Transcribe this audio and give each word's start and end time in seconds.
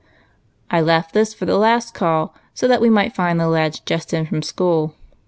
"I 0.71 0.81
left 0.81 1.13
this 1.13 1.31
for 1.35 1.45
the 1.45 1.59
last 1.59 1.93
call, 1.93 2.33
so 2.55 2.67
that 2.67 2.81
we 2.81 2.89
might 2.89 3.13
find 3.13 3.39
the 3.39 3.47
lads 3.47 3.81
just 3.81 4.15
in 4.15 4.25
from 4.25 4.41
school. 4.41 4.95